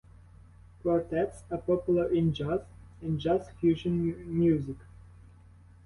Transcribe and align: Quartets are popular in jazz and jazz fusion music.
Quartets 0.81 1.43
are 1.51 1.59
popular 1.59 2.11
in 2.11 2.33
jazz 2.33 2.61
and 3.03 3.19
jazz 3.19 3.51
fusion 3.59 4.15
music. 4.35 4.77